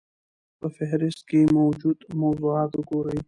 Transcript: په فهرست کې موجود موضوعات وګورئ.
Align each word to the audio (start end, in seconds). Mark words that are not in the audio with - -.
په 0.59 0.67
فهرست 0.75 1.21
کې 1.29 1.41
موجود 1.57 1.97
موضوعات 2.21 2.71
وګورئ. 2.75 3.19